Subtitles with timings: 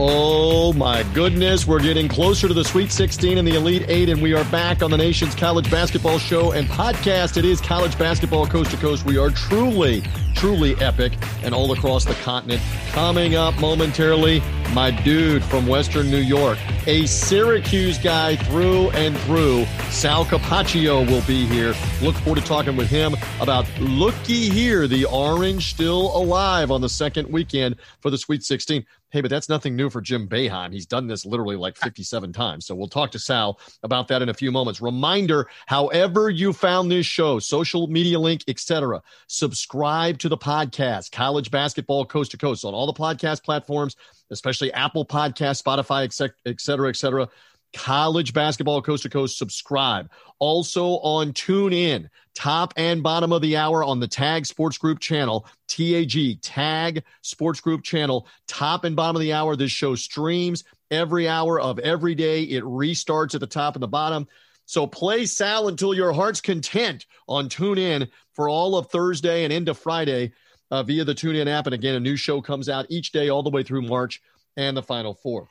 [0.00, 4.22] Oh my goodness, we're getting closer to the Sweet 16 and the Elite Eight, and
[4.22, 7.36] we are back on the nation's college basketball show and podcast.
[7.36, 9.04] It is college basketball coast to coast.
[9.04, 10.04] We are truly,
[10.36, 12.62] truly epic and all across the continent.
[12.90, 14.40] Coming up momentarily,
[14.72, 19.64] my dude from Western New York, a Syracuse guy through and through.
[19.90, 21.74] Sal Capaccio will be here.
[22.02, 26.88] Look forward to talking with him about looky here, the Orange still alive on the
[26.88, 28.86] second weekend for the Sweet 16.
[29.10, 30.72] Hey, but that's nothing new for Jim Boeheim.
[30.72, 31.84] He's done this literally like ah.
[31.84, 32.66] 57 times.
[32.66, 34.80] So we'll talk to Sal about that in a few moments.
[34.80, 41.50] Reminder, however you found this show, social media link, etc., subscribe to the podcast, College
[41.50, 43.96] Basketball Coast to Coast on all the podcast platforms,
[44.30, 46.04] especially Apple Podcast, Spotify,
[46.44, 47.28] etc., etc
[47.72, 50.10] college basketball coast to coast subscribe.
[50.38, 55.00] Also on tune in top and bottom of the hour on the tag sports group
[55.00, 58.26] channel tag tag sports group channel.
[58.46, 62.42] Top and bottom of the hour this show streams every hour of every day.
[62.44, 64.28] It restarts at the top and the bottom.
[64.66, 69.52] So play sal until your heart's content on tune in for all of thursday and
[69.52, 70.32] into friday
[70.70, 71.66] uh, via the tune in app.
[71.66, 74.22] And again a new show comes out each day all the way through march
[74.56, 75.48] and the final four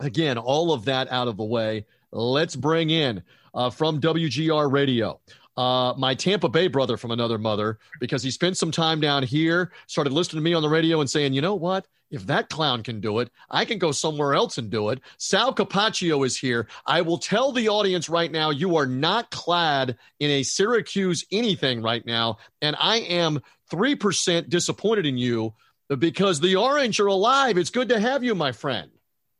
[0.00, 1.86] Again, all of that out of the way.
[2.10, 3.22] Let's bring in
[3.54, 5.20] uh, from WGR Radio.
[5.56, 9.72] Uh, my Tampa Bay brother from another mother, because he spent some time down here,
[9.86, 11.86] started listening to me on the radio and saying, you know what?
[12.10, 15.00] If that clown can do it, I can go somewhere else and do it.
[15.18, 16.66] Sal Capaccio is here.
[16.86, 21.82] I will tell the audience right now, you are not clad in a Syracuse anything
[21.82, 22.38] right now.
[22.62, 23.40] And I am
[23.70, 25.54] 3% disappointed in you
[25.98, 27.58] because the Orange are alive.
[27.58, 28.90] It's good to have you, my friend.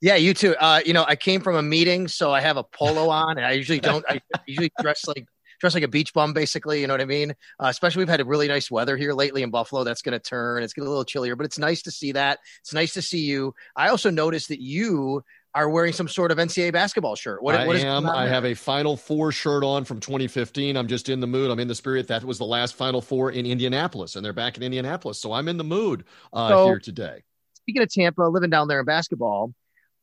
[0.00, 0.56] Yeah, you too.
[0.56, 3.46] Uh, you know, I came from a meeting, so I have a polo on, and
[3.46, 4.04] I usually don't.
[4.08, 5.26] I usually dress like
[5.60, 6.80] dress like a beach bum, basically.
[6.80, 7.32] You know what I mean?
[7.60, 9.84] Uh, especially we've had a really nice weather here lately in Buffalo.
[9.84, 10.62] That's going to turn.
[10.62, 12.38] It's getting a little chillier, but it's nice to see that.
[12.60, 13.54] It's nice to see you.
[13.76, 15.22] I also noticed that you
[15.54, 17.42] are wearing some sort of NCAA basketball shirt.
[17.42, 18.06] What, I what am.
[18.06, 20.76] I have a Final Four shirt on from 2015.
[20.76, 21.50] I'm just in the mood.
[21.50, 22.08] I'm in the spirit.
[22.08, 25.48] That was the last Final Four in Indianapolis, and they're back in Indianapolis, so I'm
[25.48, 27.22] in the mood uh, so, here today.
[27.54, 29.52] Speaking of Tampa, living down there in basketball,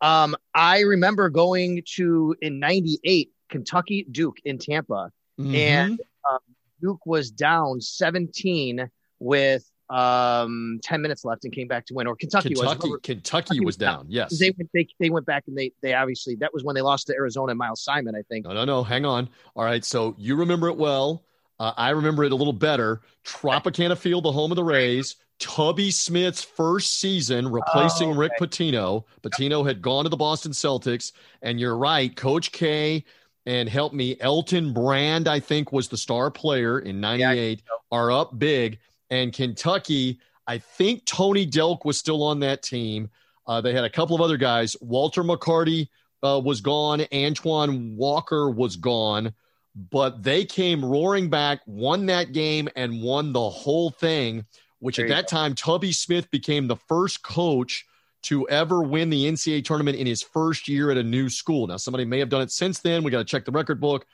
[0.02, 5.56] um, I remember going to in '98 Kentucky Duke in Tampa, mm-hmm.
[5.56, 6.40] and um,
[6.82, 12.16] Duke was down 17 with um 10 minutes left and came back to win or
[12.18, 14.06] kentucky, kentucky was kentucky, kentucky was down, down.
[14.10, 14.38] yes.
[14.38, 17.08] They went they, they went back and they they obviously that was when they lost
[17.08, 18.46] to arizona and miles simon i think.
[18.46, 19.30] No no no hang on.
[19.56, 21.24] All right so you remember it well.
[21.58, 23.02] Uh, i remember it a little better.
[23.24, 28.20] Tropicana field the home of the rays Tubby Smith's first season replacing oh, okay.
[28.20, 29.04] Rick Pitino.
[29.22, 31.12] Pitino had gone to the Boston Celtics,
[31.42, 33.04] and you're right, Coach K
[33.48, 37.64] and help me, Elton Brand, I think, was the star player in '98.
[37.66, 38.78] Yeah, are up big,
[39.10, 40.20] and Kentucky.
[40.46, 43.10] I think Tony Delk was still on that team.
[43.48, 44.76] Uh, they had a couple of other guys.
[44.82, 45.88] Walter McCarty
[46.22, 47.06] uh, was gone.
[47.14, 49.34] Antoine Walker was gone.
[49.92, 54.46] But they came roaring back, won that game, and won the whole thing
[54.80, 55.38] which there at that go.
[55.38, 57.86] time, Tubby Smith became the first coach
[58.24, 61.68] to ever win the NCAA tournament in his first year at a new school.
[61.68, 63.04] Now, somebody may have done it since then.
[63.04, 64.06] We got to check the record book.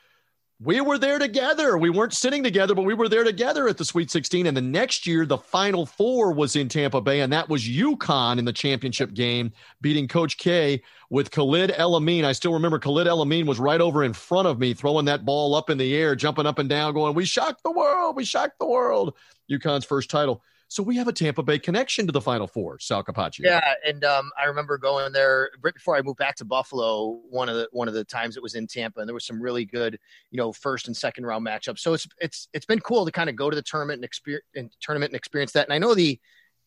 [0.59, 1.77] We were there together.
[1.77, 4.45] We weren't sitting together, but we were there together at the Sweet 16.
[4.45, 8.37] And the next year, the Final Four was in Tampa Bay, and that was UConn
[8.37, 9.51] in the championship game,
[9.81, 12.23] beating Coach K with Khalid El-Amin.
[12.23, 15.55] I still remember Khalid El-Amin was right over in front of me, throwing that ball
[15.55, 18.15] up in the air, jumping up and down, going, We shocked the world.
[18.15, 19.15] We shocked the world.
[19.51, 20.43] UConn's first title.
[20.73, 23.41] So we have a Tampa Bay connection to the Final Four, Sal Capaccio.
[23.41, 27.21] Yeah, and um, I remember going there right before I moved back to Buffalo.
[27.29, 29.39] One of the one of the times it was in Tampa, and there was some
[29.39, 29.99] really good,
[30.31, 31.77] you know, first and second round matchups.
[31.77, 34.45] So it's it's it's been cool to kind of go to the tournament and experience
[34.55, 35.67] and tournament and experience that.
[35.67, 36.19] And I know the,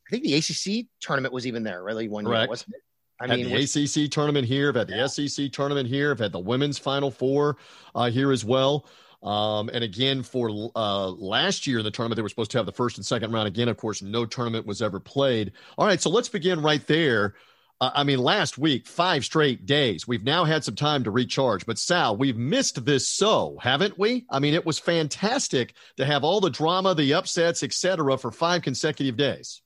[0.06, 2.82] I think the ACC tournament was even there, really one year, wasn't it?
[3.18, 5.06] I had mean, the ACC tournament here, I've had the yeah.
[5.08, 7.56] SEC tournament here, I've had the women's Final Four
[7.92, 8.86] uh, here as well.
[9.22, 12.66] Um, and again, for uh, last year in the tournament, they were supposed to have
[12.66, 13.48] the first and second round.
[13.48, 15.52] Again, of course, no tournament was ever played.
[15.78, 17.34] All right, so let's begin right there.
[17.80, 20.08] Uh, I mean, last week, five straight days.
[20.08, 21.66] We've now had some time to recharge.
[21.66, 24.24] But Sal, we've missed this so, haven't we?
[24.30, 28.62] I mean, it was fantastic to have all the drama, the upsets, etc., for five
[28.62, 29.60] consecutive days.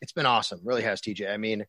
[0.00, 1.32] It's been awesome, really has, TJ.
[1.32, 1.64] I mean,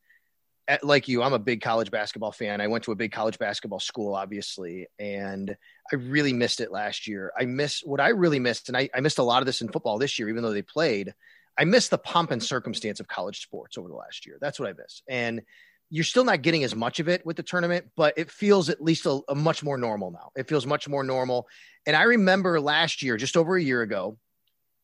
[0.84, 2.62] like you, I'm a big college basketball fan.
[2.62, 5.56] I went to a big college basketball school, obviously, and
[5.92, 7.32] I really missed it last year.
[7.38, 9.70] I miss what I really missed, and I, I missed a lot of this in
[9.70, 11.14] football this year, even though they played.
[11.58, 14.38] I missed the pomp and circumstance of college sports over the last year.
[14.40, 15.02] That's what I miss.
[15.10, 15.42] And
[15.90, 18.82] you're still not getting as much of it with the tournament, but it feels at
[18.82, 20.32] least a, a much more normal now.
[20.36, 21.48] It feels much more normal.
[21.86, 24.18] And I remember last year, just over a year ago,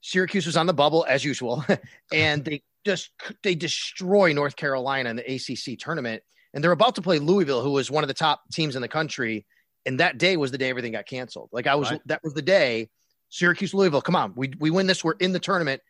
[0.02, 1.64] Syracuse was on the bubble as usual,
[2.12, 3.10] and they just
[3.44, 6.24] they destroy North Carolina in the ACC tournament.
[6.54, 8.88] and they're about to play Louisville, who was one of the top teams in the
[8.88, 9.46] country.
[9.86, 11.50] And that day was the day everything got canceled.
[11.52, 12.02] Like I was, right.
[12.06, 12.90] that was the day.
[13.30, 15.04] Syracuse, Louisville, come on, we we win this.
[15.04, 15.82] We're in the tournament.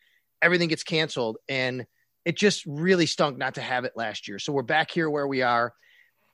[0.42, 1.86] Everything gets canceled, and
[2.24, 4.40] it just really stunk not to have it last year.
[4.40, 5.74] So we're back here where we are.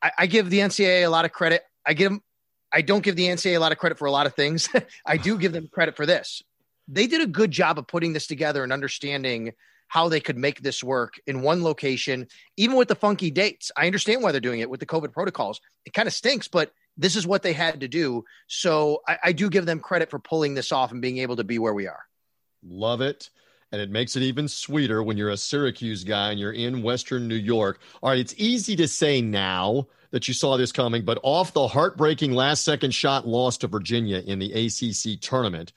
[0.01, 1.63] I, I give the NCAA a lot of credit.
[1.85, 2.21] I give them.
[2.71, 4.69] I don't give the NCAA a lot of credit for a lot of things.
[5.05, 6.41] I do give them credit for this.
[6.87, 9.51] They did a good job of putting this together and understanding
[9.91, 13.73] how they could make this work in one location, even with the funky dates.
[13.75, 15.59] I understand why they're doing it with the COVID protocols.
[15.85, 18.23] It kind of stinks, but this is what they had to do.
[18.47, 21.43] So I, I do give them credit for pulling this off and being able to
[21.43, 21.99] be where we are.
[22.63, 23.31] Love it.
[23.73, 27.27] And it makes it even sweeter when you're a Syracuse guy and you're in Western
[27.27, 27.81] New York.
[28.01, 31.67] All right, it's easy to say now that you saw this coming, but off the
[31.67, 35.73] heartbreaking last second shot loss to Virginia in the ACC tournament,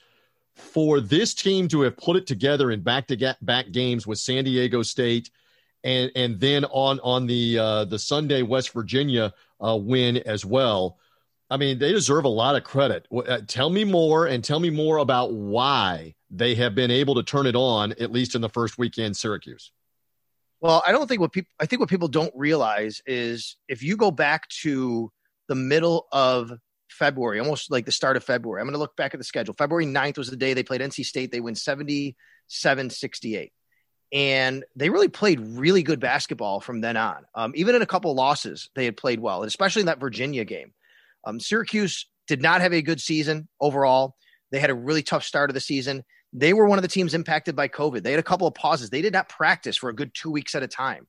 [0.55, 4.43] for this team to have put it together in back to back games with San
[4.43, 5.29] Diego State
[5.85, 10.97] and and then on on the uh, the Sunday West Virginia uh, win as well.
[11.49, 13.07] I mean, they deserve a lot of credit.
[13.15, 17.23] Uh, tell me more and tell me more about why they have been able to
[17.23, 19.71] turn it on at least in the first weekend Syracuse.
[20.59, 23.95] Well, I don't think what people I think what people don't realize is if you
[23.95, 25.11] go back to
[25.47, 26.51] the middle of
[26.95, 28.61] February, almost like the start of February.
[28.61, 29.53] I'm going to look back at the schedule.
[29.53, 31.31] February 9th was the day they played NC State.
[31.31, 33.51] They win 77 68.
[34.11, 37.25] And they really played really good basketball from then on.
[37.33, 40.73] Um, even in a couple losses, they had played well, especially in that Virginia game.
[41.25, 44.15] Um, Syracuse did not have a good season overall.
[44.51, 46.03] They had a really tough start of the season.
[46.31, 48.03] They were one of the teams impacted by COVID.
[48.03, 48.89] They had a couple of pauses.
[48.89, 51.07] They did not practice for a good two weeks at a time.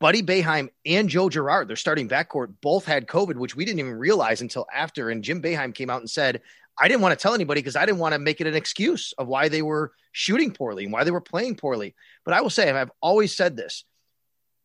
[0.00, 3.94] Buddy Boeheim and Joe Girard, their starting backcourt, both had COVID, which we didn't even
[3.94, 5.10] realize until after.
[5.10, 6.42] And Jim Boeheim came out and said,
[6.78, 9.12] I didn't want to tell anybody because I didn't want to make it an excuse
[9.16, 11.94] of why they were shooting poorly and why they were playing poorly.
[12.24, 13.84] But I will say, I've always said this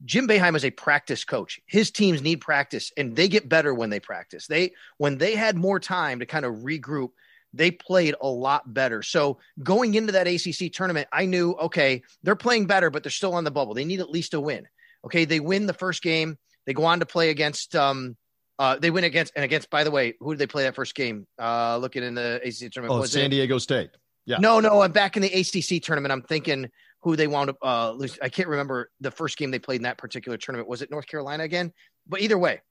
[0.06, 1.60] Jim Boeheim is a practice coach.
[1.66, 4.48] His teams need practice and they get better when they practice.
[4.48, 7.10] They when they had more time to kind of regroup,
[7.54, 9.04] they played a lot better.
[9.04, 13.36] So going into that ACC tournament, I knew okay, they're playing better, but they're still
[13.36, 13.74] on the bubble.
[13.74, 14.68] They need at least a win.
[15.06, 16.38] Okay, they win the first game.
[16.66, 17.75] They go on to play against.
[17.75, 18.18] Um,
[18.57, 19.69] uh, they win against and against.
[19.69, 21.25] By the way, who did they play that first game?
[21.40, 23.00] Uh, looking in the ACC tournament.
[23.00, 23.30] Oh, San it?
[23.30, 23.92] Diego State.
[24.25, 24.38] Yeah.
[24.40, 24.81] No, no.
[24.81, 26.12] I'm back in the ACC tournament.
[26.12, 26.69] I'm thinking
[27.01, 27.57] who they wound up.
[27.62, 30.68] Uh, I can't remember the first game they played in that particular tournament.
[30.68, 31.72] Was it North Carolina again?
[32.07, 32.62] But either way,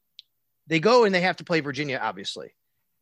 [0.67, 2.55] they go and they have to play Virginia, obviously.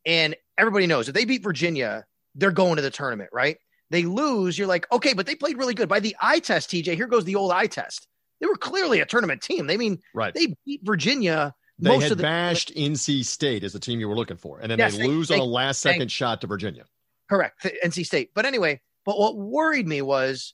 [0.05, 3.57] And everybody knows if they beat Virginia, they're going to the tournament, right?
[3.89, 5.89] They lose, you're like, okay, but they played really good.
[5.89, 8.07] By the eye test, TJ, here goes the old eye test.
[8.39, 9.67] They were clearly a tournament team.
[9.67, 10.33] They mean, right.
[10.33, 11.53] they beat Virginia.
[11.79, 14.59] They most had of the- bashed NC State as the team you were looking for,
[14.59, 16.85] and then yes, they, lose they, on a last second they, shot to Virginia.
[17.29, 18.31] Correct, NC State.
[18.33, 20.53] But anyway, but what worried me was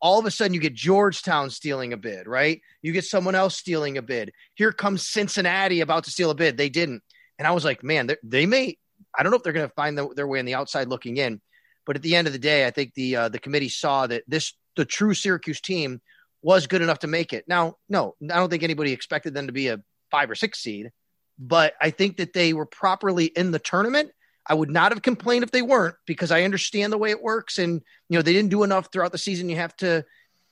[0.00, 2.60] all of a sudden you get Georgetown stealing a bid, right?
[2.82, 4.32] You get someone else stealing a bid.
[4.54, 6.56] Here comes Cincinnati about to steal a bid.
[6.56, 7.02] They didn't,
[7.38, 8.76] and I was like, man, they may.
[9.16, 11.18] I don't know if they're going to find the, their way on the outside looking
[11.18, 11.40] in,
[11.86, 14.24] but at the end of the day, I think the uh, the committee saw that
[14.26, 16.00] this the true Syracuse team
[16.42, 17.44] was good enough to make it.
[17.46, 19.80] Now, no, I don't think anybody expected them to be a
[20.10, 20.90] five or six seed,
[21.38, 24.10] but I think that they were properly in the tournament.
[24.46, 27.58] I would not have complained if they weren't because I understand the way it works.
[27.58, 29.48] And, you know, they didn't do enough throughout the season.
[29.48, 30.04] You have to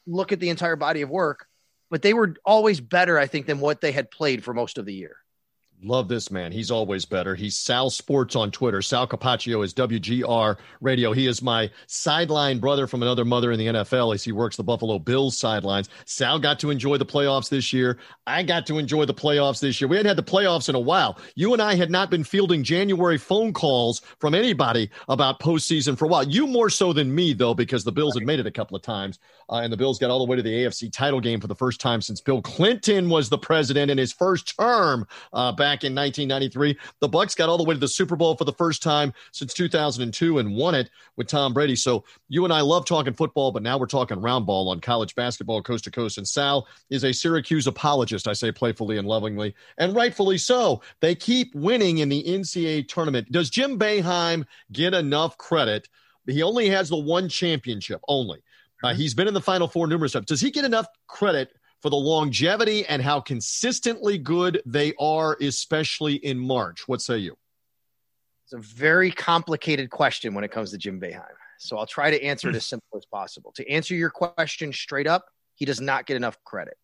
[0.07, 1.47] look at the entire body of work,
[1.91, 4.87] but they were always better, I think, than what they had played for most of
[4.87, 5.17] the year.
[5.83, 6.53] Love this man.
[6.53, 7.35] He's always better.
[7.35, 8.83] He's Sal Sports on Twitter.
[8.83, 11.13] Sal Capaccio is WGR Radio.
[11.13, 14.63] He is my sideline brother from another mother in the NFL as he works the
[14.63, 15.89] Buffalo Bills sidelines.
[16.05, 17.97] Sal got to enjoy the playoffs this year.
[18.27, 19.89] I got to enjoy the playoffs this year.
[19.89, 21.19] We hadn't had the playoffs in a while.
[21.35, 26.05] You and I had not been fielding January phone calls from anybody about postseason for
[26.05, 26.29] a while.
[26.29, 28.83] You more so than me, though, because the Bills had made it a couple of
[28.83, 29.19] times.
[29.49, 31.55] Uh, and the Bills got all the way to the AFC title game for the
[31.55, 35.85] first time since Bill Clinton was the president in his first term uh, back back
[35.85, 36.77] in 1993.
[36.99, 39.55] The Bucs got all the way to the Super Bowl for the first time since
[39.55, 41.77] 2002 and won it with Tom Brady.
[41.77, 45.15] So you and I love talking football, but now we're talking round ball on college
[45.15, 46.19] basketball coast to coast.
[46.19, 50.83] And Sal is a Syracuse apologist, I say playfully and lovingly, and rightfully so.
[51.01, 53.31] They keep winning in the NCAA tournament.
[53.31, 55.89] Does Jim Boeheim get enough credit?
[56.27, 58.43] He only has the one championship, only.
[58.83, 60.27] Uh, he's been in the Final Four numerous times.
[60.27, 66.15] Does he get enough credit for the longevity and how consistently good they are, especially
[66.15, 66.87] in March.
[66.87, 67.37] What say you?
[68.45, 71.25] It's a very complicated question when it comes to Jim Boeheim.
[71.59, 73.53] So I'll try to answer it as simple as possible.
[73.57, 76.77] To answer your question straight up, he does not get enough credit.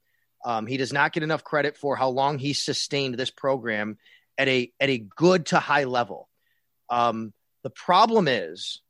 [0.45, 3.99] Um, he does not get enough credit for how long he sustained this program
[4.39, 6.29] at a at a good to high level.
[6.89, 8.81] Um, the problem is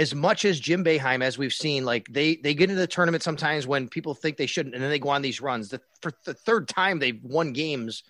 [0.00, 3.22] as much as Jim Boeheim, as we've seen, like they they get into the tournament
[3.22, 5.68] sometimes when people think they shouldn't, and then they go on these runs.
[5.68, 8.02] The, for the third time they've won games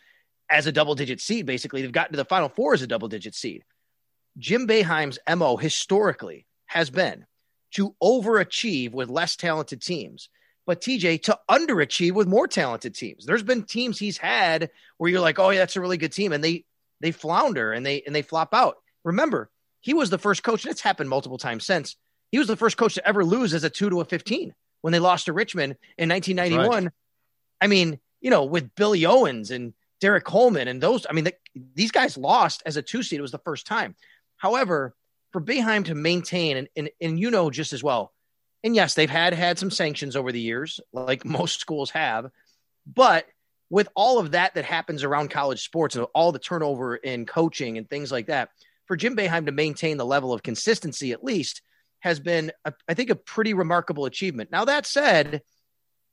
[0.49, 1.47] as a double digit seed.
[1.47, 3.65] Basically, they've gotten to the final four as a double digit seed.
[4.39, 7.27] Jim Boeheim's mo historically has been
[7.73, 10.29] to overachieve with less talented teams,
[10.67, 13.27] but TJ to underachieve with more talented teams.
[13.27, 16.33] There's been teams he's had where you're like, oh yeah, that's a really good team,
[16.33, 16.65] and they
[17.01, 18.77] they flounder and they and they flop out.
[19.03, 21.97] Remember, he was the first coach, and it's happened multiple times since.
[22.31, 24.93] He was the first coach to ever lose as a two to a 15 when
[24.93, 26.85] they lost to Richmond in 1991.
[26.85, 26.93] Right.
[27.61, 31.35] I mean, you know, with Billy Owens and Derrick Coleman and those, I mean, the,
[31.75, 33.19] these guys lost as a two seed.
[33.19, 33.97] It was the first time.
[34.37, 34.95] However,
[35.33, 38.13] for Boeheim to maintain, and, and, and you know just as well,
[38.63, 42.31] and yes, they've had had some sanctions over the years, like most schools have,
[42.87, 43.27] but
[43.71, 47.79] with all of that that happens around college sports and all the turnover in coaching
[47.79, 48.51] and things like that,
[48.91, 51.63] for Jim Boeheim to maintain the level of consistency at least
[52.01, 54.51] has been, a, I think, a pretty remarkable achievement.
[54.51, 55.43] Now that said,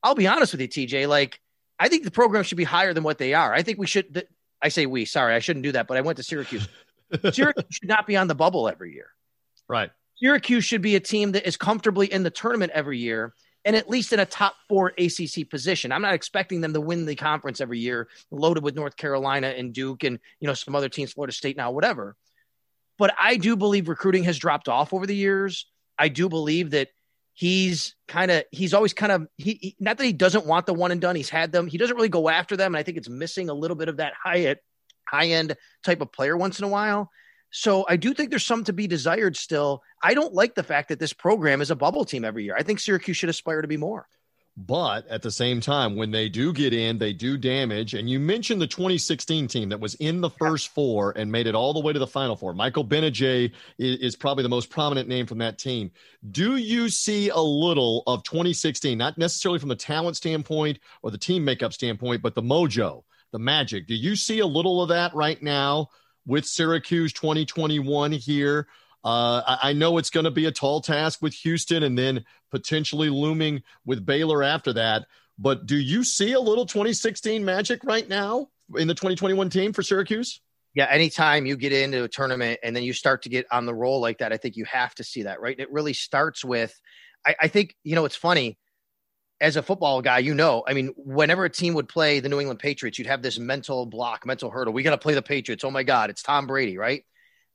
[0.04, 1.08] I'll be honest with you, TJ.
[1.08, 1.42] Like,
[1.80, 3.52] I think the program should be higher than what they are.
[3.52, 4.28] I think we should.
[4.62, 5.06] I say we.
[5.06, 5.88] Sorry, I shouldn't do that.
[5.88, 6.68] But I went to Syracuse.
[7.32, 9.08] Syracuse should not be on the bubble every year.
[9.68, 9.90] Right.
[10.18, 13.34] Syracuse should be a team that is comfortably in the tournament every year
[13.66, 15.92] and at least in a top four ACC position.
[15.92, 19.74] I'm not expecting them to win the conference every year, loaded with North Carolina and
[19.74, 22.16] Duke and you know some other teams, Florida State now, whatever.
[22.98, 25.68] But I do believe recruiting has dropped off over the years.
[25.98, 26.89] I do believe that
[27.34, 30.74] he's kind of he's always kind of he, he, not that he doesn't want the
[30.74, 31.16] one and done.
[31.16, 31.68] He's had them.
[31.68, 33.98] He doesn't really go after them, and I think it's missing a little bit of
[33.98, 34.56] that high
[35.08, 37.10] high end type of player once in a while.
[37.50, 39.82] So I do think there's some to be desired still.
[40.04, 42.56] I don't like the fact that this program is a bubble team every year.
[42.58, 44.08] I think Syracuse should aspire to be more.
[44.60, 47.94] But at the same time, when they do get in, they do damage.
[47.94, 51.54] And you mentioned the 2016 team that was in the first four and made it
[51.54, 52.56] all the way to the final four.
[52.56, 55.92] Michael Gbinije is, is probably the most prominent name from that team.
[56.32, 61.20] Do you see a little of 2016, not necessarily from the talent standpoint or the
[61.20, 63.86] team makeup standpoint, but the mojo, the magic?
[63.86, 65.90] Do you see a little of that right now
[66.26, 68.68] with Syracuse 2021 here?
[69.08, 72.26] Uh, I, I, know it's going to be a tall task with Houston and then
[72.52, 75.06] potentially looming with Baylor after that.
[75.40, 79.82] But do you see a little 2016 magic right now in the 2021 team for
[79.82, 80.42] Syracuse?
[80.74, 83.74] Yeah, anytime you get into a tournament and then you start to get on the
[83.74, 85.58] roll like that, I think you have to see that, right?
[85.58, 86.78] It really starts with,
[87.26, 88.58] I, I think, you know, it's funny
[89.40, 92.42] as a football guy, you know, I mean, whenever a team would play the New
[92.42, 94.74] England Patriots, you'd have this mental block, mental hurdle.
[94.74, 95.64] We got to play the Patriots.
[95.64, 97.06] Oh my God, it's Tom Brady, right?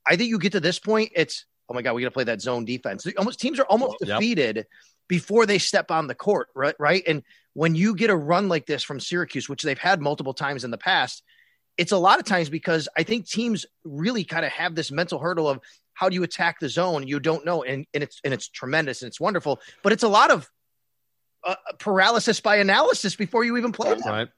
[0.06, 2.24] I think you get to this point, it's oh my god, we got to play
[2.24, 3.06] that zone defense.
[3.16, 4.18] Almost teams are almost yep.
[4.18, 4.66] defeated
[5.08, 6.74] before they step on the court, right?
[6.78, 7.22] Right, and
[7.54, 10.70] when you get a run like this from Syracuse, which they've had multiple times in
[10.70, 11.22] the past,
[11.76, 15.18] it's a lot of times because I think teams really kind of have this mental
[15.18, 15.60] hurdle of
[15.94, 17.06] how do you attack the zone?
[17.06, 20.08] You don't know, and, and it's and it's tremendous and it's wonderful, but it's a
[20.08, 20.48] lot of
[21.44, 23.94] uh, paralysis by analysis before you even play.
[24.06, 24.28] Right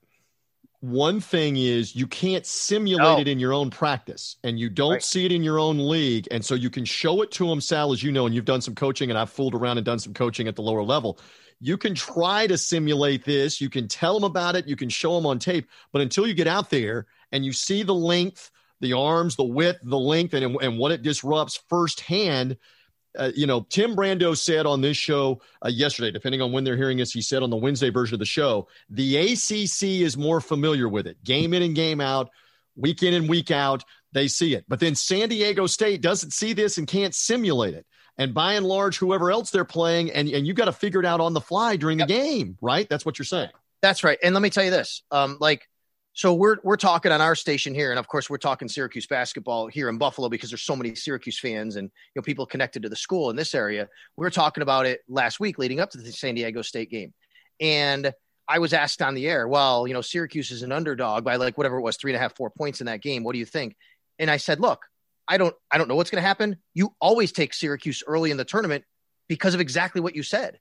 [0.85, 3.19] one thing is you can't simulate no.
[3.19, 5.03] it in your own practice and you don't right.
[5.03, 7.91] see it in your own league and so you can show it to them sal
[7.91, 10.13] as you know and you've done some coaching and i've fooled around and done some
[10.13, 11.19] coaching at the lower level
[11.59, 15.15] you can try to simulate this you can tell them about it you can show
[15.15, 18.51] them on tape but until you get out there and you see the length
[18.83, 22.59] the arms the width the length and, and what it disrupts firsthand
[23.19, 26.77] uh, you know, Tim Brando said on this show uh, yesterday, depending on when they're
[26.77, 30.41] hearing this, he said on the Wednesday version of the show, the ACC is more
[30.41, 31.23] familiar with it.
[31.25, 32.31] Game in and game out,
[32.77, 34.65] week in and week out, they see it.
[34.69, 37.87] But then San Diego State doesn't see this and can't simulate it.
[38.17, 41.07] And by and large, whoever else they're playing, and, and you got to figure it
[41.07, 42.89] out on the fly during the game, right?
[42.89, 43.51] That's what you're saying.
[43.83, 44.19] That's right.
[44.23, 45.69] And let me tell you this um, like,
[46.15, 49.67] so we're we're talking on our station here, and of course we're talking Syracuse basketball
[49.67, 52.89] here in Buffalo because there's so many Syracuse fans and you know people connected to
[52.89, 53.89] the school in this area.
[54.17, 57.13] We were talking about it last week leading up to the San Diego State game,
[57.61, 58.13] and
[58.47, 61.59] I was asked on the air, well, you know Syracuse is an underdog by like
[61.59, 63.25] whatever it was, three and a half, four points in that game.
[63.25, 63.77] What do you think?
[64.21, 64.87] And I said, look,
[65.27, 66.59] I don't I don't know what's going to happen.
[66.75, 68.85] You always take Syracuse early in the tournament
[69.29, 70.61] because of exactly what you said.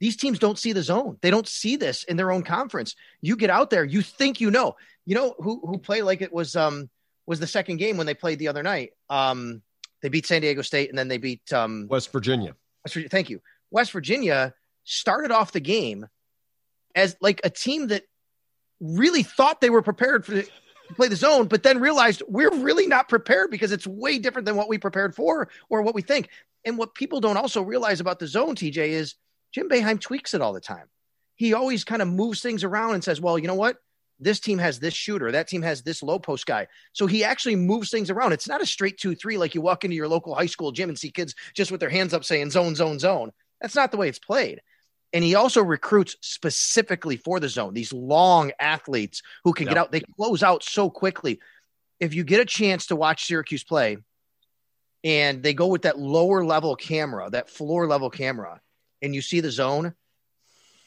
[0.00, 1.18] These teams don't see the zone.
[1.20, 2.96] They don't see this in their own conference.
[3.20, 4.76] You get out there, you think you know.
[5.06, 6.88] You know who who played like it was um
[7.26, 8.92] was the second game when they played the other night.
[9.08, 9.62] Um
[10.02, 12.54] they beat San Diego State and then they beat um West Virginia.
[12.84, 13.08] West Virginia.
[13.10, 13.40] Thank you.
[13.70, 14.54] West Virginia
[14.84, 16.06] started off the game
[16.94, 18.04] as like a team that
[18.80, 20.48] really thought they were prepared for to
[20.96, 24.56] play the zone, but then realized we're really not prepared because it's way different than
[24.56, 26.28] what we prepared for or what we think.
[26.64, 29.14] And what people don't also realize about the zone, TJ, is
[29.52, 30.88] Jim Boeheim tweaks it all the time.
[31.36, 33.76] He always kind of moves things around and says, well, you know what?
[34.20, 36.68] this team has this shooter, that team has this low post guy.
[36.92, 38.32] So he actually moves things around.
[38.32, 40.90] It's not a straight two three like you walk into your local high school gym
[40.90, 43.32] and see kids just with their hands up saying zone, zone, zone.
[43.60, 44.60] That's not the way it's played.
[45.12, 49.74] And he also recruits specifically for the zone, these long athletes who can yep.
[49.74, 49.92] get out.
[49.92, 51.40] They close out so quickly.
[51.98, 53.98] If you get a chance to watch Syracuse play
[55.02, 58.60] and they go with that lower level camera, that floor level camera,
[59.02, 59.94] and you see the zone,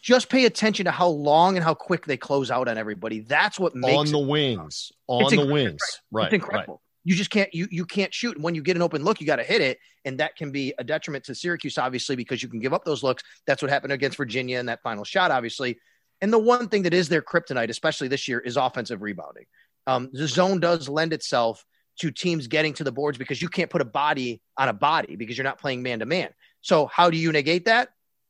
[0.01, 3.21] just pay attention to how long and how quick they close out on everybody.
[3.21, 6.25] That's what makes on the it, wings, on the wings, right?
[6.25, 6.73] It's incredible.
[6.73, 6.79] Right.
[7.05, 8.35] You just can't you you can't shoot.
[8.35, 10.51] And when you get an open look, you got to hit it, and that can
[10.51, 13.23] be a detriment to Syracuse, obviously, because you can give up those looks.
[13.47, 15.79] That's what happened against Virginia in that final shot, obviously.
[16.21, 19.45] And the one thing that is their kryptonite, especially this year, is offensive rebounding.
[19.87, 21.65] Um, the zone does lend itself
[21.99, 25.15] to teams getting to the boards because you can't put a body on a body
[25.15, 26.29] because you're not playing man to man.
[26.61, 27.89] So how do you negate that?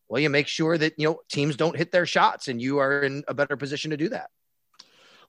[0.09, 3.03] Well, you make sure that you know teams don't hit their shots, and you are
[3.03, 4.29] in a better position to do that.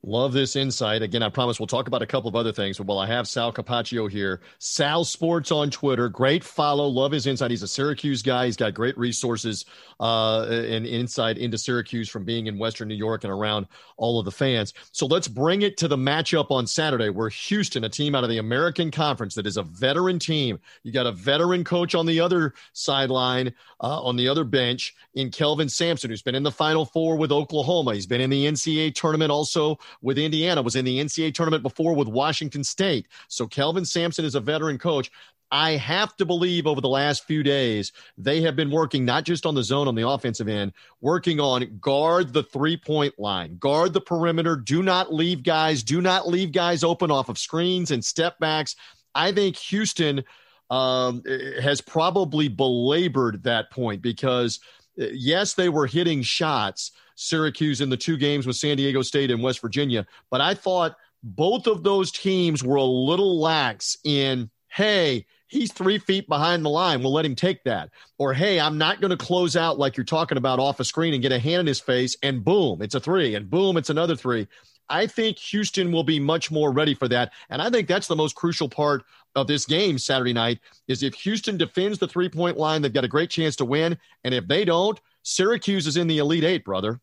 [0.07, 1.01] Love this insight.
[1.01, 2.77] Again, I promise we'll talk about a couple of other things.
[2.77, 6.87] But while I have Sal Capaccio here, Sal Sports on Twitter, great follow.
[6.87, 7.51] Love his insight.
[7.51, 8.45] He's a Syracuse guy.
[8.45, 9.65] He's got great resources
[10.01, 14.27] uh, and insight into Syracuse from being in Western New York and around all of
[14.27, 14.75] the fans.
[14.93, 18.31] So let's bring it to the matchup on Saturday, where Houston, a team out of
[18.31, 22.21] the American Conference that is a veteran team, you got a veteran coach on the
[22.21, 26.85] other sideline, uh, on the other bench, in Kelvin Sampson, who's been in the Final
[26.85, 27.95] Four with Oklahoma.
[27.95, 31.95] He's been in the NCAA tournament also with Indiana, was in the NCAA tournament before
[31.95, 33.09] with Washington State.
[33.29, 35.11] So Kelvin Sampson is a veteran coach.
[35.51, 39.47] I have to believe over the last few days, they have been working not just
[39.47, 43.93] on the zone on the offensive end, working on guard the three point line, guard
[43.93, 44.57] the perimeter.
[44.57, 48.75] Do not leave guys, do not leave guys open off of screens and step backs.
[49.15, 50.25] I think Houston
[50.71, 51.23] um,
[51.63, 54.59] has probably belabored that point because,
[54.97, 59.43] yes, they were hitting shots, Syracuse in the two games with San Diego State and
[59.43, 60.07] West Virginia.
[60.31, 65.99] But I thought both of those teams were a little lax in, hey, he's three
[65.99, 67.01] feet behind the line.
[67.03, 67.91] We'll let him take that.
[68.19, 71.15] Or, hey, I'm not going to close out like you're talking about off a screen
[71.15, 73.91] and get a hand in his face, and boom, it's a three, and boom, it's
[73.91, 74.49] another three.
[74.91, 77.33] I think Houston will be much more ready for that.
[77.49, 81.15] And I think that's the most crucial part of this game Saturday night is if
[81.15, 83.99] Houston defends the three point line, they've got a great chance to win.
[84.23, 87.01] And if they don't, Syracuse is in the Elite Eight, brother.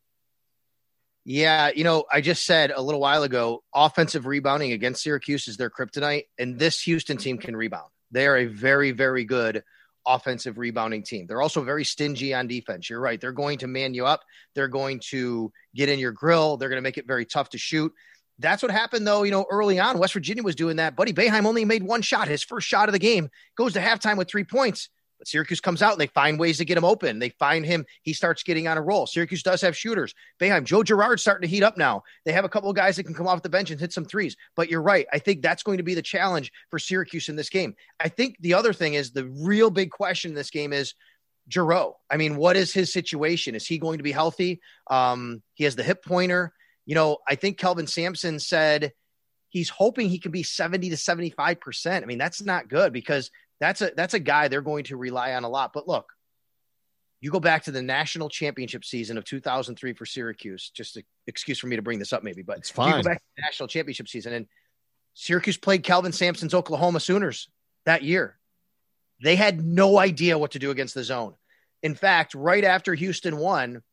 [1.24, 5.58] Yeah, you know, I just said a little while ago, offensive rebounding against Syracuse is
[5.58, 7.90] their kryptonite, and this Houston team can rebound.
[8.10, 9.64] They are a very, very good
[10.08, 11.28] offensive rebounding team.
[11.28, 12.90] They're also very stingy on defense.
[12.90, 13.22] You're right.
[13.22, 14.22] They're going to man you up.
[14.56, 16.58] They're going to get in your grill.
[16.58, 17.94] They're going to make it very tough to shoot.
[18.42, 19.24] That's what happened, though.
[19.24, 20.96] You know, early on, West Virginia was doing that.
[20.96, 24.18] Buddy Boeheim only made one shot, his first shot of the game, goes to halftime
[24.18, 24.90] with three points.
[25.20, 27.20] But Syracuse comes out and they find ways to get him open.
[27.20, 27.86] They find him.
[28.02, 29.06] He starts getting on a roll.
[29.06, 30.16] Syracuse does have shooters.
[30.40, 32.02] Boeheim, Joe Girard's starting to heat up now.
[32.26, 34.06] They have a couple of guys that can come off the bench and hit some
[34.06, 34.36] threes.
[34.56, 35.06] But you're right.
[35.14, 37.76] I think that's going to be the challenge for Syracuse in this game.
[38.00, 40.96] I think the other thing is the real big question in this game is
[41.52, 41.94] Jarreau.
[42.10, 43.54] I mean, what is his situation?
[43.54, 44.60] Is he going to be healthy?
[44.90, 46.52] Um, he has the hip pointer.
[46.86, 48.92] You know, I think Kelvin Sampson said
[49.50, 52.02] he's hoping he can be 70 to 75%.
[52.02, 55.34] I mean, that's not good because that's a that's a guy they're going to rely
[55.34, 55.72] on a lot.
[55.74, 56.12] But look,
[57.22, 60.72] you go back to the national championship season of 2003 for Syracuse.
[60.74, 62.98] Just an excuse for me to bring this up, maybe, but it's fine.
[62.98, 64.48] You go back to the national championship season, and
[65.14, 67.50] Syracuse played Kelvin Sampson's Oklahoma Sooners
[67.86, 68.40] that year.
[69.24, 71.36] They had no idea what to do against the zone.
[71.84, 73.84] In fact, right after Houston won,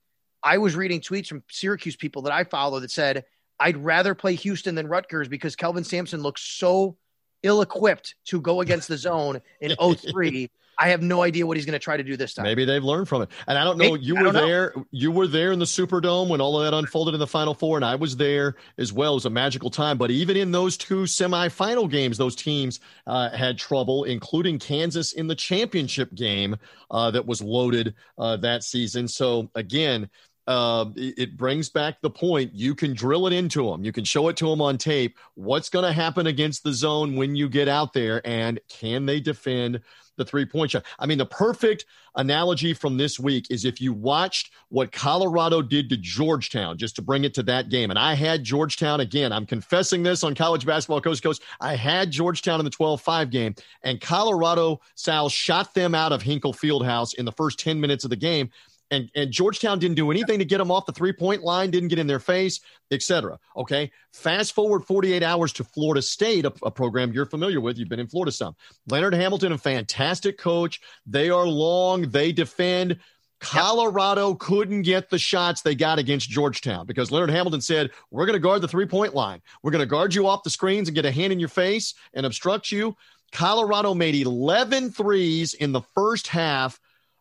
[0.42, 3.24] I was reading tweets from Syracuse people that I follow that said,
[3.60, 6.96] I'd rather play Houston than Rutgers because Kelvin Sampson looks so
[7.42, 10.50] ill equipped to go against the zone in 03.
[10.78, 12.44] I have no idea what he's going to try to do this time.
[12.44, 13.30] Maybe they've learned from it.
[13.46, 13.92] And I don't know.
[13.92, 14.72] Maybe, you were there.
[14.76, 14.86] Know.
[14.90, 17.76] You were there in the Superdome when all of that unfolded in the Final Four,
[17.76, 19.12] and I was there as well.
[19.12, 19.98] It was a magical time.
[19.98, 25.26] But even in those two semifinal games, those teams uh, had trouble, including Kansas in
[25.26, 26.56] the championship game
[26.90, 29.08] uh, that was loaded uh, that season.
[29.08, 30.08] So again,
[30.46, 32.54] uh, it brings back the point.
[32.54, 33.84] You can drill it into them.
[33.84, 35.18] You can show it to them on tape.
[35.34, 39.20] What's going to happen against the zone when you get out there, and can they
[39.20, 39.82] defend
[40.18, 40.84] the three point shot?
[40.98, 45.88] I mean, the perfect analogy from this week is if you watched what Colorado did
[45.88, 47.90] to Georgetown, just to bring it to that game.
[47.90, 49.32] And I had Georgetown again.
[49.32, 51.42] I'm confessing this on college basketball coast coast.
[51.60, 56.20] I had Georgetown in the 12 5 game, and Colorado Sal shot them out of
[56.20, 58.50] Hinkle Fieldhouse in the first 10 minutes of the game
[58.90, 61.88] and and Georgetown didn't do anything to get them off the three point line, didn't
[61.88, 63.38] get in their face, etc.
[63.56, 67.78] Okay, fast forward 48 hours to Florida State, a, a, program you're familiar with.
[67.78, 68.54] You've been in Florida some.
[68.88, 70.80] Leonard Hamilton, a fantastic coach.
[71.06, 72.10] They are long.
[72.10, 72.98] They defend.
[73.40, 74.38] Colorado yep.
[74.40, 78.40] couldn't get the shots they got against Georgetown because Leonard Hamilton said, We're going to
[78.40, 79.40] guard the three point line.
[79.62, 81.94] We're going to guard you off the screens and get a hand in your face
[82.14, 82.96] and obstruct you.
[83.30, 86.80] Colorado made 11 threes in the first half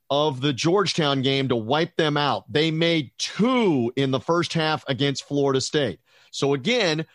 [0.09, 2.51] of the Georgetown game to wipe them out.
[2.51, 5.99] They made two in the first half against Florida State.
[6.31, 7.05] So, again,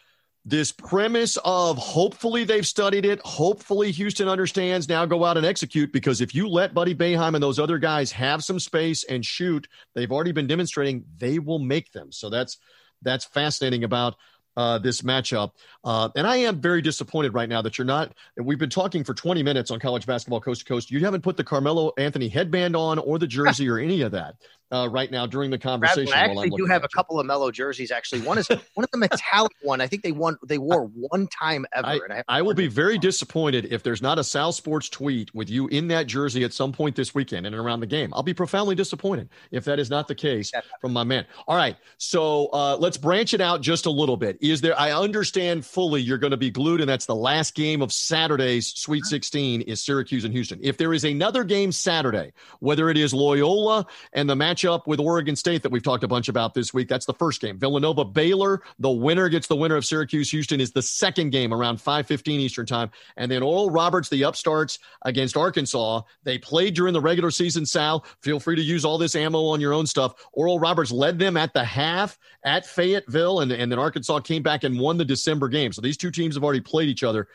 [0.45, 5.93] this premise of hopefully they've studied it, hopefully Houston understands, now go out and execute.
[5.93, 9.69] Because if you let Buddy Boeheim and those other guys have some space and shoot,
[9.95, 12.11] they've already been demonstrating they will make them.
[12.11, 12.59] So that's
[13.03, 14.17] that's fascinating about
[14.57, 15.53] uh, this matchup.
[15.85, 18.13] Uh, and I am very disappointed right now that you're not.
[18.37, 20.91] We've been talking for 20 minutes on college basketball coast to coast.
[20.91, 24.37] You haven't put the Carmelo Anthony headband on or the jersey or any of that
[24.73, 26.13] uh, right now during the conversation.
[26.15, 27.91] I actually do have a couple of Melo jerseys.
[27.91, 29.81] Actually, one is one of the metallic one.
[29.81, 30.39] I think they won.
[30.47, 31.87] They wore one time ever.
[31.87, 35.51] I, I, I will be very disappointed if there's not a Sal Sports tweet with
[35.51, 38.13] you in that jersey at some point this weekend and around the game.
[38.15, 41.27] I'll be profoundly disappointed if that is not the case from my man.
[41.47, 44.39] All right, so uh, let's branch it out just a little bit.
[44.41, 44.79] Is there?
[44.79, 48.69] I understand fully you're going to be glued, and that's the last game of Saturday's
[48.69, 50.59] Sweet 16 is Syracuse and Houston.
[50.63, 55.01] If there is another game Saturday, whether it is Loyola and the match matchup with
[55.01, 56.89] Oregon State that we've talked a bunch about this week.
[56.89, 57.59] That's the first game.
[57.59, 61.79] Villanova Baylor, the winner gets the winner of Syracuse Houston is the second game around
[61.79, 62.91] 5:15 Eastern Time.
[63.17, 66.03] And then Oral Roberts, the upstarts against Arkansas.
[66.25, 68.05] They played during the regular season, Sal.
[68.21, 70.15] Feel free to use all this ammo on your own stuff.
[70.33, 74.65] Oral Roberts led them at the half at Fayetteville, and, and then Arkansas came back
[74.65, 75.73] and won the December game.
[75.73, 77.29] So these two teams have already played each other.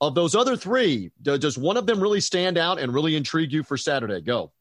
[0.00, 3.62] Of those other three, does one of them really stand out and really intrigue you
[3.62, 4.20] for Saturday?
[4.20, 4.52] Go.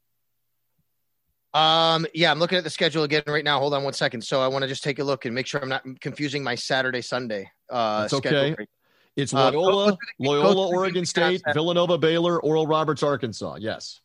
[1.53, 3.59] Um, yeah, I'm looking at the schedule again right now.
[3.59, 4.21] Hold on one second.
[4.21, 6.55] So I want to just take a look and make sure I'm not confusing my
[6.55, 7.49] Saturday Sunday.
[7.69, 8.55] Uh, That's okay.
[9.15, 13.57] It's Loyola, uh, Loyola, Oregon State, Villanova, Baylor, Oral Roberts, Arkansas.
[13.59, 14.01] Yes.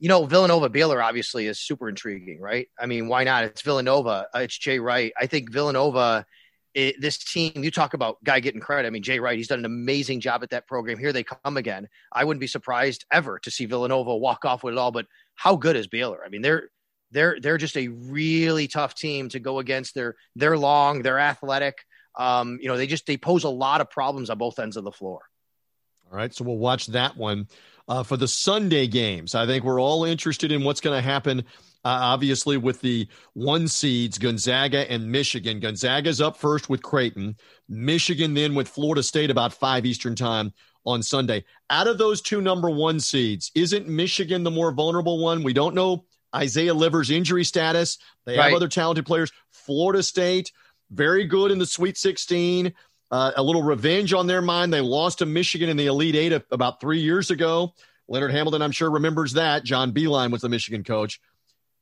[0.00, 2.68] You know, Villanova, Baylor obviously is super intriguing, right?
[2.78, 3.44] I mean, why not?
[3.44, 4.26] It's Villanova.
[4.34, 5.12] Uh, it's Jay Wright.
[5.18, 6.26] I think Villanova,
[6.76, 8.86] it, this team, you talk about guy getting credit.
[8.86, 10.98] I mean, Jay Wright, he's done an amazing job at that program.
[10.98, 11.88] Here they come again.
[12.12, 15.56] I wouldn't be surprised ever to see Villanova walk off with it all, but how
[15.56, 16.22] good is Baylor?
[16.24, 16.68] I mean, they're
[17.12, 19.94] they're they're just a really tough team to go against.
[19.94, 21.78] They're they're long, they're athletic.
[22.14, 24.84] Um, you know, they just they pose a lot of problems on both ends of
[24.84, 25.20] the floor.
[26.12, 27.48] All right, so we'll watch that one
[27.88, 29.34] uh, for the Sunday games.
[29.34, 31.40] I think we're all interested in what's going to happen.
[31.84, 35.60] Uh, obviously, with the one seeds, Gonzaga and Michigan.
[35.60, 37.36] Gonzaga's up first with Creighton.
[37.68, 40.52] Michigan then with Florida State about five Eastern time
[40.84, 41.44] on Sunday.
[41.70, 45.44] Out of those two number one seeds, isn't Michigan the more vulnerable one?
[45.44, 47.98] We don't know Isaiah Livers' injury status.
[48.24, 48.46] They right.
[48.46, 49.30] have other talented players.
[49.52, 50.50] Florida State,
[50.90, 52.72] very good in the Sweet 16.
[53.10, 54.72] Uh, a little revenge on their mind.
[54.72, 57.72] They lost to Michigan in the Elite Eight about three years ago.
[58.08, 59.64] Leonard Hamilton, I'm sure, remembers that.
[59.64, 61.20] John Beilein was the Michigan coach.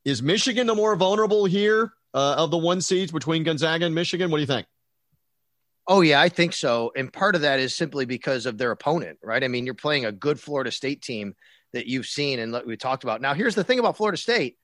[0.03, 4.29] Is Michigan the more vulnerable here uh, of the one seeds between Gonzaga and Michigan?
[4.29, 4.67] What do you think?
[5.87, 6.91] Oh yeah, I think so.
[6.95, 9.43] And part of that is simply because of their opponent, right?
[9.43, 11.35] I mean, you're playing a good Florida State team
[11.73, 13.21] that you've seen and we talked about.
[13.21, 14.57] Now, here's the thing about Florida State.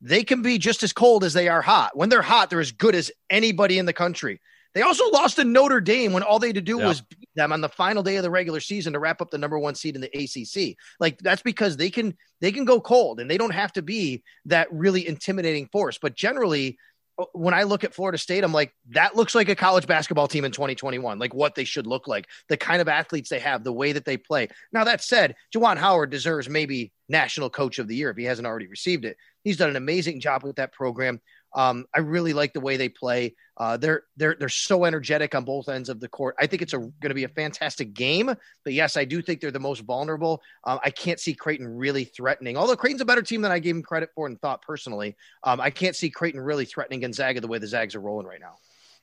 [0.00, 1.96] They can be just as cold as they are hot.
[1.96, 4.40] When they're hot, they're as good as anybody in the country.
[4.74, 6.86] They also lost to Notre Dame when all they had to do yeah.
[6.86, 9.38] was beat them on the final day of the regular season to wrap up the
[9.38, 10.76] number one seed in the ACC.
[11.00, 14.22] Like that's because they can they can go cold and they don't have to be
[14.46, 15.98] that really intimidating force.
[16.00, 16.78] But generally,
[17.18, 20.28] uh, when I look at Florida State, I'm like, that looks like a college basketball
[20.28, 23.64] team in 2021, like what they should look like, the kind of athletes they have,
[23.64, 24.48] the way that they play.
[24.72, 28.46] Now, that said, Juwan Howard deserves maybe National Coach of the Year if he hasn't
[28.46, 29.16] already received it.
[29.42, 31.20] He's done an amazing job with that program.
[31.54, 33.34] Um, I really like the way they play.
[33.56, 36.36] Uh, they're they're they're so energetic on both ends of the court.
[36.38, 38.26] I think it's going to be a fantastic game.
[38.26, 40.42] But yes, I do think they're the most vulnerable.
[40.64, 42.56] Um, I can't see Creighton really threatening.
[42.56, 45.60] Although Creighton's a better team than I gave him credit for and thought personally, um,
[45.60, 48.54] I can't see Creighton really threatening Gonzaga the way the Zags are rolling right now.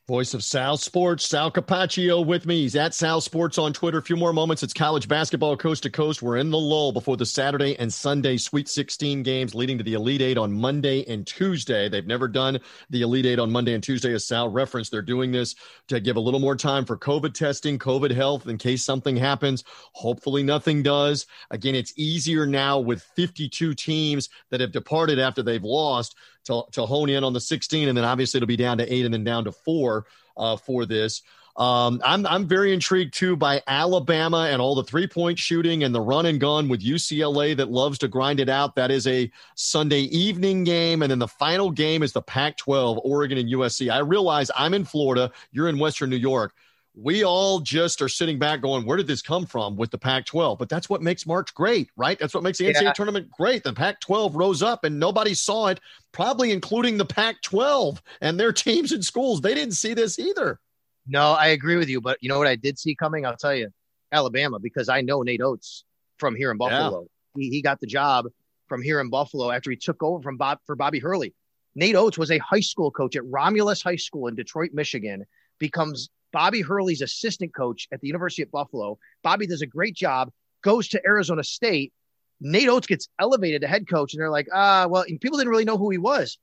[0.08, 2.60] Voice of Sal Sports, Sal Capaccio with me.
[2.60, 3.98] He's at Sal Sports on Twitter.
[3.98, 4.62] A few more moments.
[4.62, 6.22] It's college basketball coast to coast.
[6.22, 9.94] We're in the lull before the Saturday and Sunday Sweet 16 games leading to the
[9.94, 11.88] Elite Eight on Monday and Tuesday.
[11.88, 14.92] They've never done the Elite Eight on Monday and Tuesday, as Sal referenced.
[14.92, 15.56] They're doing this
[15.88, 19.64] to give a little more time for COVID testing, COVID health in case something happens.
[19.90, 21.26] Hopefully, nothing does.
[21.50, 26.14] Again, it's easier now with 52 teams that have departed after they've lost
[26.46, 29.04] to, to hone in on the 16, and then obviously it'll be down to eight
[29.04, 30.06] and then down to four
[30.36, 31.22] uh, for this.
[31.56, 35.94] Um, I'm I'm very intrigued too by Alabama and all the three point shooting and
[35.94, 38.74] the run and gun with UCLA that loves to grind it out.
[38.74, 43.38] That is a Sunday evening game, and then the final game is the Pac-12, Oregon
[43.38, 43.90] and USC.
[43.90, 46.54] I realize I'm in Florida, you're in Western New York.
[46.98, 50.24] We all just are sitting back going, where did this come from with the Pac
[50.24, 50.58] 12?
[50.58, 52.18] But that's what makes March great, right?
[52.18, 52.92] That's what makes the NCAA yeah.
[52.94, 53.64] tournament great.
[53.64, 55.80] The Pac 12 rose up and nobody saw it,
[56.12, 59.42] probably including the Pac 12 and their teams and schools.
[59.42, 60.58] They didn't see this either.
[61.06, 62.00] No, I agree with you.
[62.00, 63.26] But you know what I did see coming?
[63.26, 63.68] I'll tell you
[64.10, 65.84] Alabama, because I know Nate Oats
[66.18, 67.06] from here in Buffalo.
[67.36, 67.42] Yeah.
[67.42, 68.26] He, he got the job
[68.68, 71.34] from here in Buffalo after he took over from Bob for Bobby Hurley.
[71.74, 75.26] Nate Oats was a high school coach at Romulus High School in Detroit, Michigan,
[75.58, 78.98] becomes Bobby Hurley's assistant coach at the University of Buffalo.
[79.22, 80.30] Bobby does a great job,
[80.62, 81.92] goes to Arizona State.
[82.40, 85.50] Nate Oats gets elevated to head coach, and they're like, ah, uh, well, people didn't
[85.50, 86.38] really know who he was.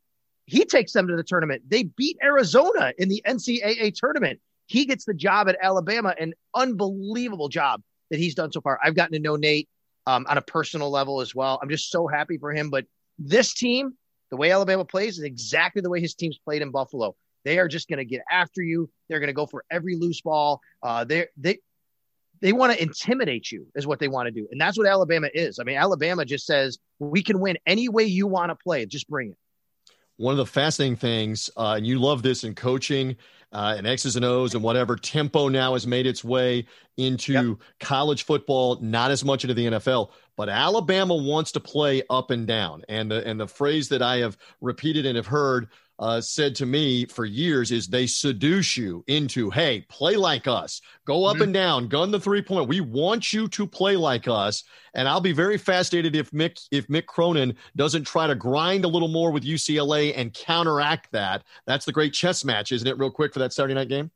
[0.45, 1.63] He takes them to the tournament.
[1.67, 4.39] They beat Arizona in the NCAA tournament.
[4.65, 8.79] He gets the job at Alabama, an unbelievable job that he's done so far.
[8.83, 9.69] I've gotten to know Nate
[10.07, 11.59] um, on a personal level as well.
[11.61, 12.69] I'm just so happy for him.
[12.69, 12.85] But
[13.19, 13.93] this team,
[14.31, 17.15] the way Alabama plays, is exactly the way his team's played in Buffalo.
[17.43, 18.89] They are just going to get after you.
[19.09, 20.61] They're going to go for every loose ball.
[20.81, 21.59] Uh, they they
[22.41, 25.29] they want to intimidate you is what they want to do, and that's what Alabama
[25.33, 25.59] is.
[25.59, 28.85] I mean, Alabama just says we can win any way you want to play.
[28.85, 29.37] Just bring it.
[30.17, 33.17] One of the fascinating things, uh, and you love this in coaching
[33.53, 34.95] uh, and X's and O's and whatever.
[34.95, 36.65] Tempo now has made its way
[36.97, 37.57] into yep.
[37.79, 40.09] college football, not as much into the NFL.
[40.35, 44.17] But Alabama wants to play up and down, and the and the phrase that I
[44.17, 49.03] have repeated and have heard uh, said to me for years is they seduce you
[49.07, 51.43] into, hey, play like us, go up mm-hmm.
[51.43, 52.67] and down, gun the three point.
[52.67, 56.87] We want you to play like us, and I'll be very fascinated if Mick if
[56.87, 61.43] Mick Cronin doesn't try to grind a little more with UCLA and counteract that.
[61.67, 62.97] That's the great chess match, isn't it?
[62.97, 64.11] Real quick for that Saturday night game.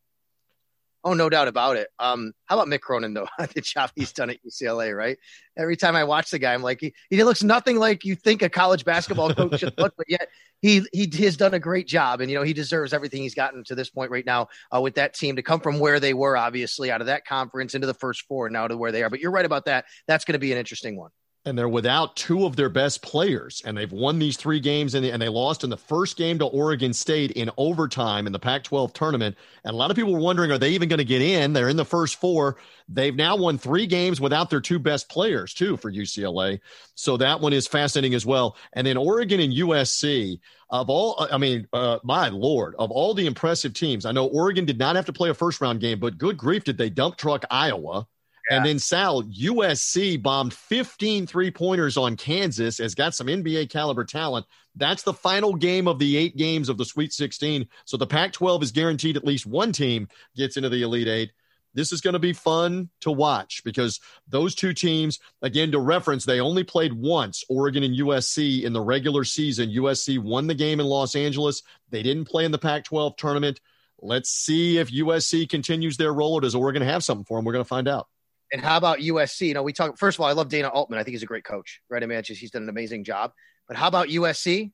[1.08, 1.88] Oh, no doubt about it.
[2.00, 3.30] Um, how about Mick Cronin though?
[3.40, 5.18] the job he's done at UCLA, right?
[5.58, 8.42] Every time I watch the guy, I'm like, he, he looks nothing like you think
[8.42, 10.28] a college basketball coach should look, but yet
[10.62, 13.64] he he has done a great job, and you know he deserves everything he's gotten
[13.64, 16.36] to this point right now uh, with that team to come from where they were,
[16.36, 19.10] obviously out of that conference into the first four, now to where they are.
[19.10, 19.86] But you're right about that.
[20.10, 21.12] That's going to be an interesting one
[21.48, 25.06] and they're without two of their best players and they've won these three games and,
[25.06, 28.66] and they lost in the first game to oregon state in overtime in the pac
[28.66, 29.36] 12 tournament.
[29.64, 31.54] And a lot of people were wondering are they even going to get in?
[31.54, 32.58] They're in the first four.
[32.90, 36.60] They've now won three games without their two best players too for ucla
[36.96, 38.58] so that one is fascinating as well.
[38.74, 43.26] And then oregon and usc of all i mean uh, my lord of all the
[43.26, 46.18] impressive teams i know oregon did not have to play a first round game but
[46.18, 48.06] good grief did they dump truck iowa
[48.50, 54.06] and then Sal, USC bombed 15 three pointers on Kansas, has got some NBA caliber
[54.06, 54.46] talent.
[54.76, 57.68] That's the final game of the eight games of the Sweet 16.
[57.86, 61.32] So the Pac 12 is guaranteed at least one team gets into the Elite Eight.
[61.74, 66.26] This is going to be fun to watch because those two teams, again, to reference,
[66.26, 69.70] they only played once, Oregon and USC, in the regular season.
[69.70, 71.62] USC won the game in Los Angeles.
[71.92, 73.60] They didn't play in the Pac 12 tournament.
[74.00, 77.46] Let's see if USC continues their role or does Oregon have something for them?
[77.46, 78.08] We're going to find out.
[78.52, 79.48] And how about USC?
[79.48, 79.98] You know, we talk.
[79.98, 81.00] First of all, I love Dana Altman.
[81.00, 82.02] I think he's a great coach, right?
[82.02, 83.32] I mean, just, he's done an amazing job.
[83.68, 84.72] But how about USC?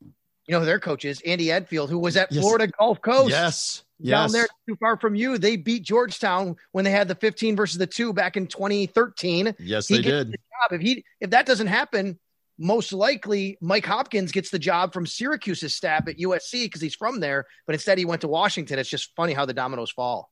[0.00, 1.20] You know who their coach is?
[1.22, 2.40] Andy Enfield, who was at yes.
[2.40, 3.30] Florida Gulf Coast.
[3.30, 3.84] Yes.
[4.00, 4.32] Down yes.
[4.32, 5.38] there, too far from you.
[5.38, 9.54] They beat Georgetown when they had the 15 versus the two back in 2013.
[9.58, 10.32] Yes, he they did.
[10.32, 12.18] The if he if that doesn't happen,
[12.58, 17.20] most likely Mike Hopkins gets the job from Syracuse's staff at USC because he's from
[17.20, 18.78] there, but instead he went to Washington.
[18.78, 20.30] It's just funny how the dominoes fall.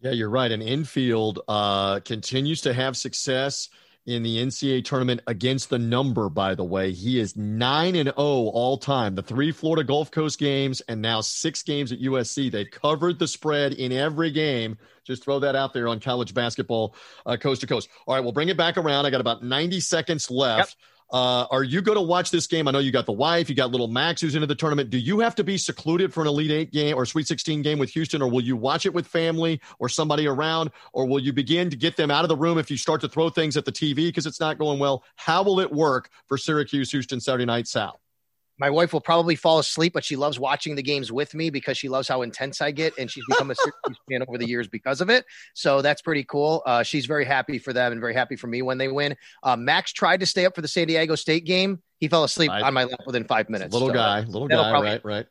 [0.00, 0.50] Yeah, you're right.
[0.50, 3.68] And Enfield uh, continues to have success
[4.06, 6.92] in the NCAA tournament against the number, by the way.
[6.92, 9.14] He is 9 and 0 all time.
[9.14, 12.50] The three Florida Gulf Coast games and now six games at USC.
[12.50, 14.78] They've covered the spread in every game.
[15.04, 16.94] Just throw that out there on college basketball
[17.26, 17.90] uh, coast to coast.
[18.06, 19.04] All right, we'll bring it back around.
[19.04, 20.76] I got about 90 seconds left.
[20.78, 20.86] Yep.
[21.10, 22.68] Uh, are you going to watch this game?
[22.68, 24.90] I know you got the wife, you got little Max who's into the tournament.
[24.90, 27.78] Do you have to be secluded for an Elite Eight game or Sweet 16 game
[27.78, 31.32] with Houston, or will you watch it with family or somebody around, or will you
[31.32, 33.64] begin to get them out of the room if you start to throw things at
[33.64, 35.02] the TV because it's not going well?
[35.16, 38.00] How will it work for Syracuse Houston Saturday night, Sal?
[38.58, 41.78] My wife will probably fall asleep, but she loves watching the games with me because
[41.78, 44.68] she loves how intense I get, and she's become a Syracuse fan over the years
[44.68, 45.24] because of it.
[45.54, 46.62] So that's pretty cool.
[46.66, 49.16] Uh, she's very happy for them and very happy for me when they win.
[49.42, 51.82] Uh, Max tried to stay up for the San Diego State game.
[52.00, 53.72] He fell asleep I, on my lap within five minutes.
[53.72, 55.26] Little so, guy, little guy, probably, right, right.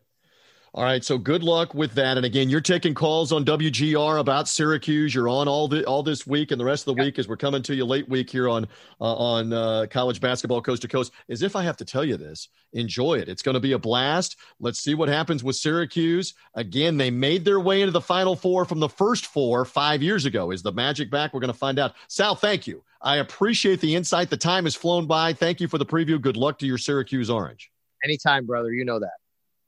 [0.78, 2.18] All right, so good luck with that.
[2.18, 5.12] And again, you're taking calls on WGR about Syracuse.
[5.12, 7.36] You're on all the all this week and the rest of the week as we're
[7.36, 8.68] coming to you late week here on
[9.02, 11.14] uh, on uh, college basketball coast to coast.
[11.30, 13.28] As if I have to tell you this, enjoy it.
[13.28, 14.38] It's going to be a blast.
[14.60, 16.36] Let's see what happens with Syracuse.
[16.54, 20.26] Again, they made their way into the Final Four from the first four five years
[20.26, 20.52] ago.
[20.52, 21.34] Is the magic back?
[21.34, 21.96] We're going to find out.
[22.08, 22.84] Sal, thank you.
[23.02, 24.30] I appreciate the insight.
[24.30, 25.34] The time has flown by.
[25.34, 26.22] Thank you for the preview.
[26.22, 27.72] Good luck to your Syracuse Orange.
[28.04, 28.72] Anytime, brother.
[28.72, 29.14] You know that.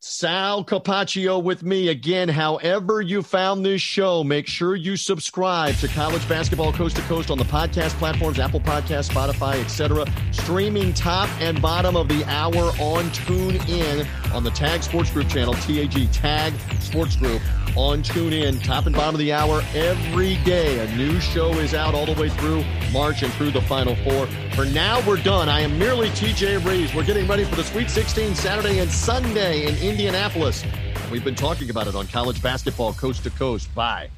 [0.02, 2.30] Sal Capaccio with me again.
[2.30, 7.30] However, you found this show, make sure you subscribe to College Basketball Coast to Coast
[7.30, 10.06] on the podcast platforms, Apple Podcast, Spotify, etc.
[10.32, 15.28] Streaming top and bottom of the hour on Tune In on the Tag Sports Group
[15.28, 17.42] channel, TAG Tag Sports Group
[17.76, 20.80] on Tune In, top and bottom of the hour every day.
[20.80, 24.28] A new show is out all the way through March and through the Final Four.
[24.56, 25.50] For now, we're done.
[25.50, 26.94] I am merely TJ Reeves.
[26.94, 30.64] We're getting ready for the Sweet 16 Saturday and Sunday in Indianapolis.
[31.12, 33.74] We've been talking about it on college basketball coast to coast.
[33.74, 34.10] Bye.